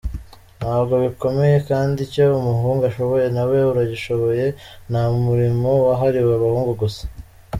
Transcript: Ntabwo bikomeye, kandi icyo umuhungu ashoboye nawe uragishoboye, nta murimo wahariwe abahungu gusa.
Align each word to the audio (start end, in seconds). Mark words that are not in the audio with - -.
Ntabwo 0.59 0.93
bikomeye, 1.05 1.57
kandi 1.69 1.97
icyo 2.07 2.23
umuhungu 2.39 2.81
ashoboye 2.89 3.27
nawe 3.35 3.57
uragishoboye, 3.71 4.45
nta 4.89 5.03
murimo 5.27 5.69
wahariwe 5.87 6.31
abahungu 6.35 6.73
gusa. 6.81 7.03